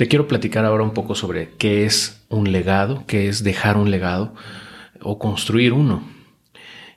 [0.00, 3.90] Te quiero platicar ahora un poco sobre qué es un legado, qué es dejar un
[3.90, 4.34] legado
[5.02, 6.02] o construir uno.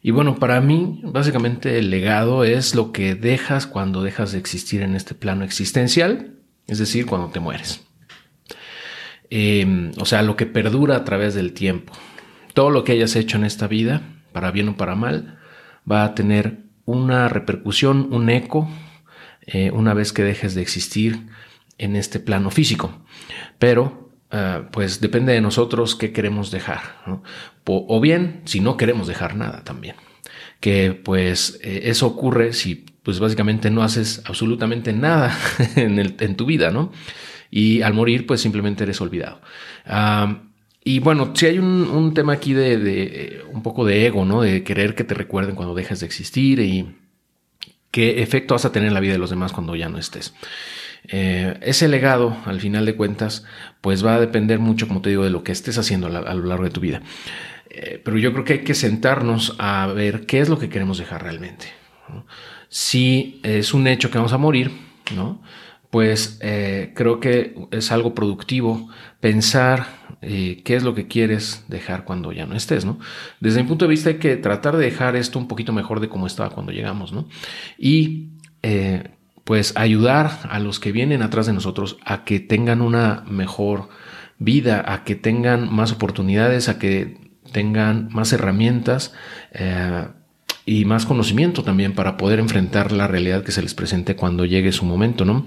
[0.02, 4.81] Y bueno, para mí, básicamente el legado es lo que dejas cuando dejas de existir
[4.83, 6.35] en este plano existencial,
[6.66, 7.85] es decir, cuando te mueres.
[9.29, 11.91] Em, o sea, lo que perdura a través del tiempo.
[12.54, 14.01] Todo lo que hayas hecho en esta vida,
[14.31, 15.39] para bien o para mal,
[15.91, 18.70] va a tener una repercusión, un eco,
[19.45, 21.20] eh, una vez que dejes de existir
[21.77, 23.05] en este plano físico.
[23.59, 26.81] Pero, ah, pues depende de nosotros qué queremos dejar.
[27.65, 29.95] O, bien, si no queremos dejar nada también.
[30.59, 35.38] Que pues eh, eso ocurre si pues básicamente no haces absolutamente nada
[35.76, 36.91] en, en, tu vida, ¿no?
[37.52, 39.42] Y al morir pues simplemente eres olvidado.
[40.86, 44.42] Y bueno, si hay un, tema aquí de, de, un poco de ego, ¿no?
[44.42, 46.95] De querer que te recuerden cuando dejes de existir y
[47.92, 50.34] qué efecto vas a tener en la vida de los demás cuando ya no estés.
[51.10, 53.46] Eh, ese legado, al final de cuentas,
[53.82, 56.46] pues va a depender mucho, como te digo, de lo que estés haciendo a, lo
[56.46, 57.02] largo de tu vida.
[57.70, 60.98] Eh, pero yo creo que hay que sentarnos a ver qué es lo que queremos
[60.98, 61.68] dejar realmente.
[62.70, 64.72] Si es un hecho que vamos a morir,
[65.16, 65.42] ¿no?
[65.90, 72.32] Pues eh, creo que es algo productivo pensar qué es lo que quieres dejar cuando
[72.32, 72.98] ya no estés, ¿no?
[73.42, 76.08] Desde mi punto de vista hay que tratar de dejar esto un poquito mejor de
[76.08, 77.28] cómo estaba cuando llegamos, ¿no?
[77.78, 78.30] Y
[79.44, 83.89] pues ayudar a los que vienen atrás de nosotros a que tengan una mejor
[84.39, 87.17] vida, a que tengan más oportunidades, a que
[87.52, 89.14] tengan más herramientas
[89.52, 90.08] eh,
[90.66, 94.71] y más conocimiento también para poder enfrentar la realidad que se les presente cuando llegue
[94.71, 95.45] su momento, ¿no?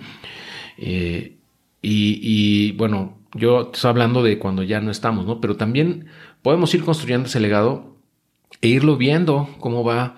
[0.76, 1.36] Eh,
[1.80, 5.40] y, y, bueno, yo estoy hablando de cuando ya no estamos, ¿no?
[5.40, 6.06] Pero también
[6.42, 7.96] podemos ir construyendo ese legado
[8.60, 10.16] e irlo viendo cómo va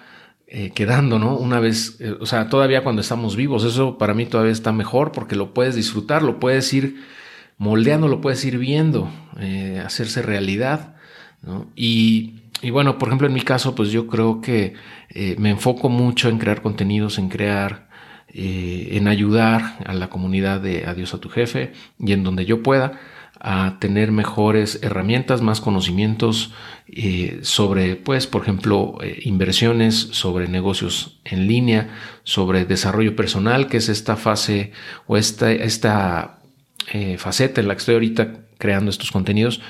[0.51, 1.37] eh, quedando, ¿no?
[1.37, 5.13] Una vez, eh, o sea, todavía cuando estamos vivos, eso para mí todavía está mejor
[5.13, 7.05] porque lo puedes disfrutar, lo puedes ir
[7.59, 10.97] moldeando, lo puedes ir viendo, eh, hacerse realidad,
[11.43, 11.67] ¿no?
[11.77, 14.73] Y, y, bueno, por ejemplo, en mi caso, pues yo creo que
[15.37, 17.89] me enfoco mucho en crear contenidos, en crear,
[18.29, 22.99] en ayudar a la comunidad de Adiós a tu jefe y en donde yo pueda
[23.41, 26.53] a tener mejores herramientas, más conocimientos
[26.89, 31.91] eh, sobre, pues, por ejemplo, eh, inversiones, sobre negocios en línea,
[32.25, 34.73] sobre desarrollo personal, que es esta fase
[35.07, 36.41] o esta, esta
[36.93, 39.61] eh, faceta en la que estoy ahorita creando estos contenidos,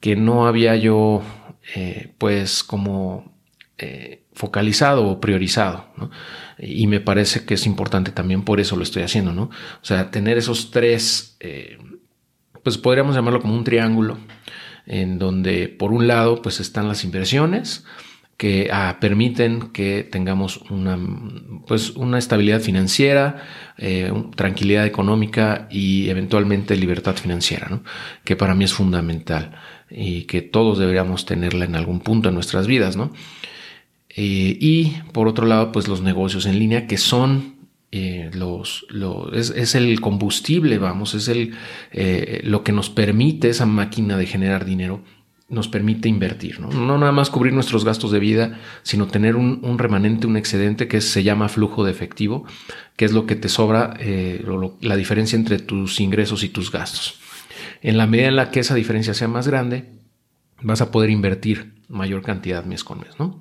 [0.00, 1.22] que no había yo,
[2.18, 3.32] pues, como
[4.32, 5.86] focalizado o priorizado,
[6.58, 9.44] Y me parece que es importante también por eso lo estoy haciendo, ¿no?
[9.44, 11.38] O sea, tener esos tres
[12.62, 14.18] pues podríamos llamarlo como un triángulo,
[14.86, 17.84] en donde por un lado pues están las inversiones
[18.40, 20.98] que ah, permiten que tengamos una,
[21.66, 23.42] pues, una estabilidad financiera,
[23.76, 27.82] eh, tranquilidad económica y eventualmente libertad financiera, ¿no?
[28.24, 29.56] que para mí es fundamental
[29.90, 32.96] y que todos deberíamos tenerla en algún punto en nuestras vidas.
[32.96, 33.12] ¿no?
[34.08, 37.59] Eh, y por otro lado, pues los negocios en línea que son
[37.92, 38.86] eh, los,
[39.32, 41.54] es, el combustible, vamos, es el,
[41.90, 45.02] eh, lo que nos permite esa máquina de generar dinero,
[45.48, 46.68] nos permite invertir, ¿no?
[46.68, 51.00] no nada más cubrir nuestros gastos de vida, sino tener un, remanente, un excedente que
[51.00, 52.44] se llama flujo de efectivo,
[52.94, 54.44] que es lo que te sobra, eh,
[54.80, 57.18] la diferencia entre tus ingresos y tus gastos.
[57.82, 59.90] En la medida en la que esa diferencia sea más grande,
[60.62, 63.40] vas a poder invertir mayor cantidad mes con mes, ¿no?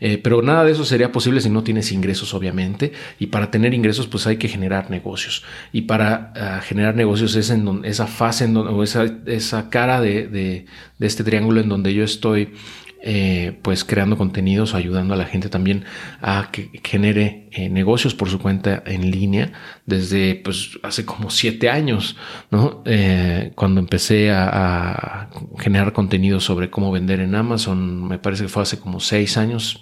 [0.00, 3.74] Eh, pero nada de eso sería posible si no tienes ingresos, obviamente, y para tener
[3.74, 5.44] ingresos, pues hay que generar negocios.
[5.72, 9.68] Y para ah, generar negocios es en donde, esa fase, en donde, o esa, esa
[9.68, 10.66] cara de, de,
[10.98, 12.54] de, este triángulo en donde yo estoy
[13.00, 15.84] eh, pues creando contenidos, ayudando a la gente también
[16.20, 19.52] a que genere eh, negocios por su cuenta en línea
[19.86, 22.16] desde pues hace como siete años,
[22.50, 22.82] ¿no?
[22.86, 28.62] Eh, cuando empecé a, generar contenidos sobre cómo vender en Amazon, me parece que fue
[28.62, 29.80] hace como seis años.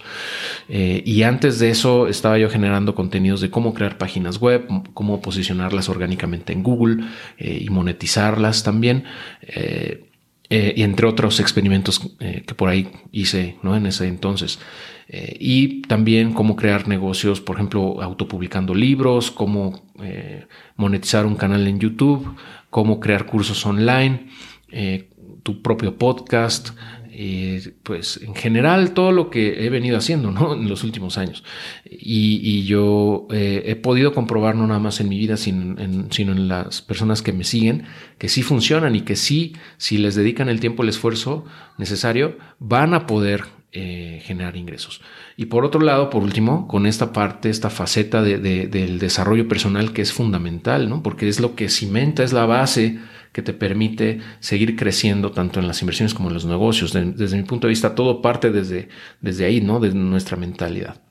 [0.68, 5.88] y antes de eso estaba yo generando contenidos de cómo crear páginas web, cómo posicionarlas
[5.88, 7.04] orgánicamente en Google
[7.38, 9.04] y monetizarlas también.
[9.42, 10.04] Eh,
[10.48, 13.76] y entre otros experimentos eh, que por ahí hice ¿no?
[13.76, 14.58] en ese entonces.
[15.08, 19.86] Eh, y también cómo crear negocios, por ejemplo, autopublicando libros, cómo
[20.76, 22.36] monetizar un canal en YouTube,
[22.70, 24.26] cómo crear cursos online,
[25.42, 26.70] tu propio podcast,
[27.82, 30.52] pues en general todo lo que he venido haciendo ¿no?
[30.54, 31.44] en los últimos años.
[31.84, 36.82] Y, yo eh, he podido comprobar no nada más en mi vida, sino en, las
[36.82, 37.84] personas que me siguen,
[38.18, 41.44] que sí funcionan y que sí, si les dedican el tiempo, el esfuerzo
[41.78, 45.00] necesario, van a poder eh, generar ingresos.
[45.36, 50.02] Y por otro lado, por último, con esta parte, esta faceta del desarrollo personal que
[50.02, 51.02] es fundamental, ¿no?
[51.02, 52.98] porque es lo que cimenta, es la base
[53.36, 56.94] que te permite seguir creciendo tanto en las inversiones como en los negocios.
[56.94, 58.88] desde mi punto de vista, todo parte desde,
[59.20, 59.78] desde ahí, ¿no?
[59.78, 61.02] Desde nuestra mentalidad.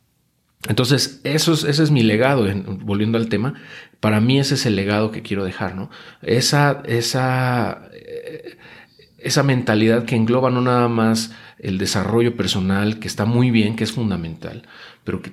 [0.68, 2.48] Entonces, eso es, ese es mi legado,
[2.82, 3.54] volviendo al tema.
[4.00, 5.92] Para mí ese es el legado que quiero dejar, ¿no?
[6.24, 8.58] Esa, esa, eh,
[9.20, 13.84] esa mentalidad que engloba no nada más el desarrollo personal, que está muy bien, que
[13.84, 14.64] es fundamental,
[15.04, 15.32] pero que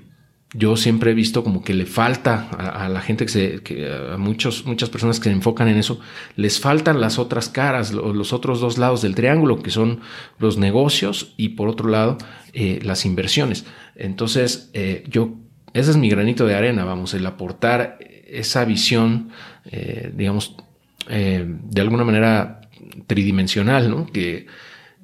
[0.55, 4.19] yo siempre he visto como que le falta a, la gente que se, que a
[4.19, 5.99] muchos, muchas personas que se enfocan en eso,
[6.37, 10.01] les faltan las otras caras, los otros dos lados del triángulo, que son
[10.39, 12.19] los negocios y por otro lado
[12.53, 13.65] eh, las inversiones.
[13.97, 15.35] Entonces, eh, yo,
[15.73, 19.31] ese es mi granito de arena, vamos, el aportar esa visión,
[19.71, 20.57] eh, digamos,
[21.09, 22.61] de alguna manera
[23.07, 24.07] tridimensional, ¿no?
[24.07, 24.47] Que,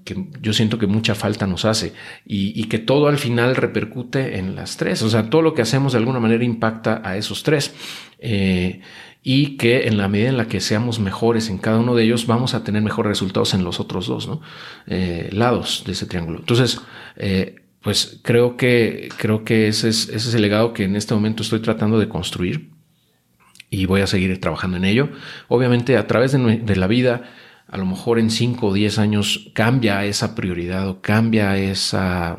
[0.04, 1.92] que yo siento que mucha falta nos hace
[2.24, 5.02] y, que todo al final repercute en las tres.
[5.02, 7.74] O sea, todo lo que hacemos de alguna manera impacta a esos tres.
[8.18, 8.80] Eh,
[9.22, 12.26] y que en la medida en la que seamos mejores en cada uno de ellos,
[12.26, 14.30] vamos a tener mejores resultados en los otros dos.
[14.86, 16.38] Eh, lados de ese triángulo.
[16.38, 16.80] Entonces,
[17.16, 21.14] eh, pues creo que, creo que ese es, ese es el legado que en este
[21.14, 22.70] momento estoy tratando de construir
[23.70, 25.10] y voy a seguir trabajando en ello.
[25.48, 27.30] Obviamente, a través de la vida,
[27.68, 32.38] a lo mejor en 5 o 10 años cambia esa prioridad o cambia esa,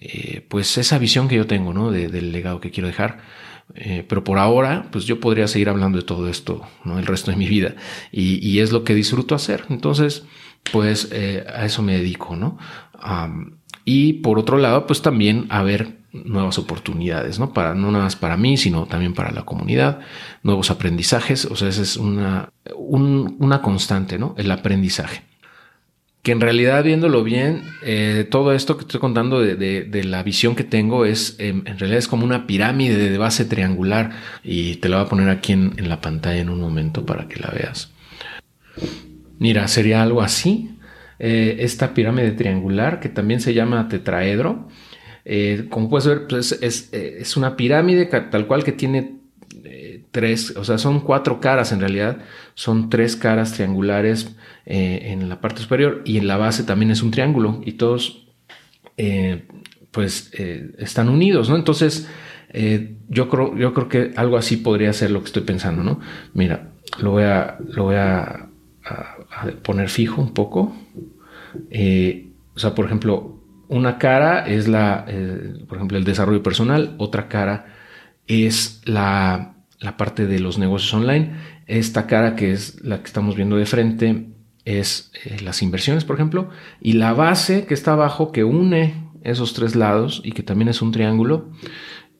[0.00, 1.90] eh, pues esa visión que yo tengo, ¿no?
[1.90, 3.18] del legado que quiero dejar.
[3.74, 6.98] Eh, pero por ahora, pues yo podría seguir hablando de todo esto, ¿no?
[6.98, 7.74] El resto de mi vida.
[8.10, 9.64] Y, es lo que disfruto hacer.
[9.70, 10.24] Entonces,
[10.70, 12.58] pues eh, a eso me dedico, ¿no?
[13.84, 17.52] y por otro lado, pues también a ver nuevas oportunidades, ¿no?
[17.52, 20.00] Para, no nada más para mí, sino también para la comunidad,
[20.42, 24.34] nuevos aprendizajes, o sea, esa es una, una constante, ¿no?
[24.36, 25.22] El aprendizaje.
[26.22, 30.62] Que en realidad, viéndolo bien, eh, todo esto que estoy contando de, la visión que
[30.62, 34.10] tengo es, em, en realidad es como una pirámide de base triangular
[34.44, 37.26] y te la voy a poner aquí en, en la pantalla en un momento para
[37.26, 37.90] que la veas.
[39.40, 40.70] Mira, sería algo así,
[41.24, 44.68] eh, esta pirámide triangular que también se llama tetraedro
[45.24, 49.18] eh, como puedes ver, pues es, una pirámide tal cual que tiene
[49.64, 52.18] eh, tres, o sea, son cuatro caras en realidad,
[52.54, 54.34] son tres caras triangulares
[54.66, 58.18] eh, en la parte superior y en la base también es un triángulo y todos
[59.90, 60.30] pues
[60.78, 61.56] están unidos, ¿no?
[61.56, 62.08] Entonces,
[63.08, 65.98] yo, creo, yo creo que algo así podría ser lo que estoy pensando, ¿no?
[66.34, 66.70] Mira,
[67.00, 68.48] lo voy a, lo voy a
[69.64, 70.72] poner fijo un poco.
[72.54, 73.41] o sea, por ejemplo,
[73.72, 77.74] una cara es la, eh, por ejemplo, el desarrollo personal, otra cara
[78.26, 79.54] es la,
[79.96, 81.32] parte de los negocios online.
[81.66, 84.28] Esta cara que es la que estamos viendo de frente
[84.64, 89.54] es eh, las inversiones, por ejemplo, y la base que está abajo que une esos
[89.54, 91.50] tres lados y que también es un triángulo.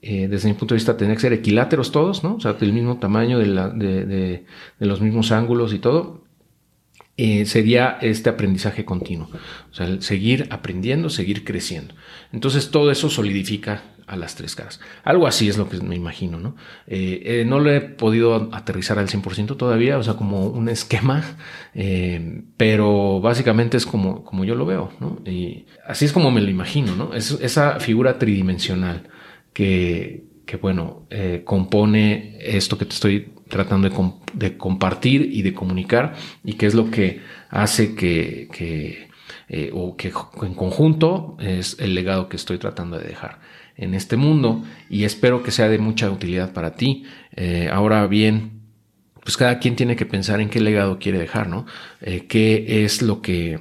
[0.01, 2.35] Eh, desde mi punto de vista, tendría que ser equiláteros todos, ¿no?
[2.35, 4.45] O sea, del mismo tamaño, de
[4.81, 6.22] los mismos ángulos y todo.
[7.25, 9.29] Eh, sería este aprendizaje continuo.
[9.71, 11.95] O sea, seguir aprendiendo, seguir creciendo.
[12.33, 14.81] Entonces todo eso solidifica a las tres caras.
[15.05, 16.57] Algo así es lo que me imagino, ¿no?
[16.89, 21.23] Eh, eh, no lo he podido aterrizar al 100% todavía, o sea, como un esquema,
[22.57, 25.21] pero básicamente es como, como yo lo veo, ¿no?
[25.25, 27.15] Y así es como me lo imagino, ¿no?
[27.15, 29.09] Es esa figura tridimensional
[29.53, 31.07] que, que bueno,
[31.45, 36.91] compone esto que te estoy tratando de, compartir y de comunicar y qué es lo
[36.91, 37.21] que
[37.51, 39.09] hace que,
[39.49, 43.41] eh, o que en conjunto es el legado que estoy tratando de dejar
[43.77, 47.05] en este mundo y espero que sea de mucha utilidad para ti.
[47.37, 48.63] Eh, ahora bien,
[49.23, 51.67] pues cada quien tiene que pensar en qué legado quiere dejar, ¿no?
[52.01, 53.61] Eh, qué es lo que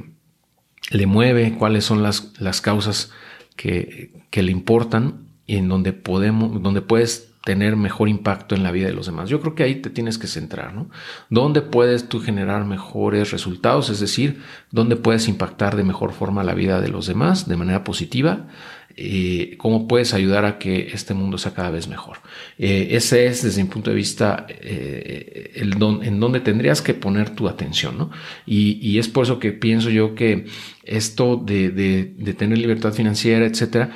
[0.89, 3.11] le mueve, cuáles son las, las causas
[3.57, 8.71] que, que le importan y en donde podemos, donde puedes tener mejor impacto en la
[8.71, 9.29] vida de los demás.
[9.29, 10.89] Yo creo que ahí te tienes que centrar, ¿no?
[11.29, 13.89] ¿Dónde puedes tú generar mejores resultados?
[13.89, 17.83] Es decir, ¿dónde puedes impactar de mejor forma la vida de los demás de manera
[17.83, 18.47] positiva?
[18.95, 22.17] Eh, ¿Cómo puedes ayudar a que este mundo sea cada vez mejor?
[22.59, 26.93] Eh, ese es, desde mi punto de vista, eh, el don, en donde tendrías que
[26.93, 28.11] poner tu atención, ¿no?
[28.45, 30.45] Y, es por eso que pienso yo que
[30.83, 33.91] esto de, de tener libertad financiera, etcétera,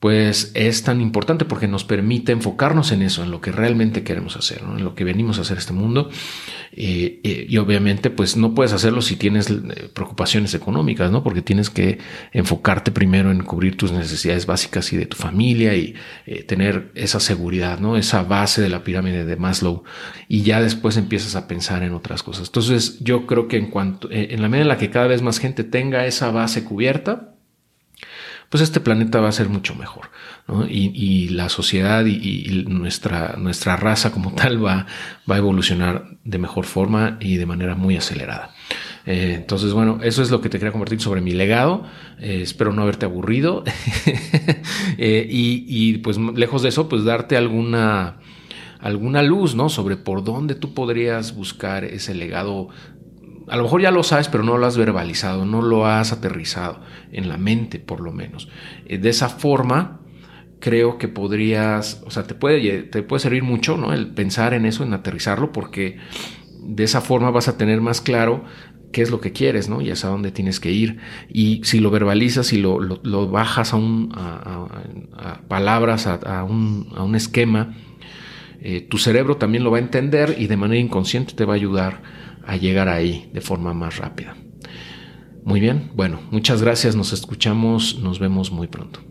[0.00, 4.36] pues es tan importante porque nos permite enfocarnos en eso, en lo que realmente queremos
[4.36, 6.08] hacer, en lo que venimos a hacer este mundo.
[6.70, 11.24] Eh, eh, y obviamente, pues no puedes hacerlo si tienes eh, preocupaciones económicas, ¿no?
[11.24, 11.98] Porque tienes que
[12.32, 15.96] enfocarte primero en cubrir tus necesidades básicas y de tu familia y
[16.46, 17.96] tener esa seguridad, ¿no?
[17.96, 19.82] Esa base de la pirámide de Maslow.
[20.28, 22.48] Y ya después empiezas a pensar en otras cosas.
[22.48, 25.40] Entonces, yo creo que en cuanto, en la medida en la que cada vez más
[25.40, 27.34] gente tenga esa base cubierta,
[28.48, 30.10] pues este planeta va a ser mucho mejor.
[30.68, 34.86] Y, la sociedad y, nuestra, nuestra raza como tal va,
[35.30, 38.54] va a evolucionar de mejor forma y de manera muy acelerada.
[39.08, 41.84] Eh, entonces, bueno, eso es lo que te quería compartir sobre mi legado.
[42.20, 43.64] Eh, espero no haberte aburrido.
[45.00, 48.16] Eh, y, pues lejos de eso, pues darte alguna,
[48.80, 49.68] alguna luz, ¿no?
[49.68, 52.68] Sobre por dónde tú podrías buscar ese legado.
[53.50, 56.80] A lo mejor ya lo sabes, pero no lo has verbalizado, no lo has aterrizado
[57.12, 58.48] en la mente, por lo menos.
[58.88, 60.00] de esa forma,
[60.60, 63.92] creo que podrías, o sea, te puede, te puede servir mucho, ¿no?
[63.92, 65.98] El pensar en eso, en aterrizarlo, porque
[66.60, 68.44] de esa forma vas a tener más claro
[68.92, 69.80] qué es lo que quieres, ¿no?
[69.80, 70.98] Y es a dónde tienes que ir.
[71.28, 77.14] Y si lo verbalizas y lo, lo, bajas a, un, a, palabras, a, un, un,
[77.14, 77.74] esquema,
[78.60, 81.56] eh, tu cerebro también lo va a entender y de manera inconsciente te va a
[81.56, 82.02] ayudar
[82.48, 84.34] a llegar ahí de forma más rápida.
[85.44, 89.07] Muy bien, bueno, muchas gracias, nos escuchamos, nos vemos muy pronto.